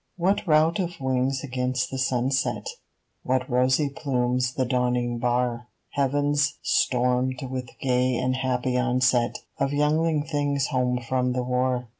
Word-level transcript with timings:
What 0.17 0.47
rout 0.47 0.79
of 0.79 0.99
wings 0.99 1.43
against 1.43 1.91
the 1.91 1.99
sunset? 1.99 2.65
What 3.21 3.47
rosy 3.47 3.87
plumes 3.95 4.51
the 4.55 4.65
dawning 4.65 5.19
bar? 5.19 5.67
Heaven's 5.91 6.57
stormed 6.63 7.43
with 7.43 7.69
gay 7.79 8.15
and 8.15 8.35
happy 8.37 8.79
onset 8.79 9.35
Of 9.59 9.73
youngling 9.73 10.25
things 10.25 10.69
home 10.71 11.01
from 11.07 11.33
the 11.33 11.43
War. 11.43 11.89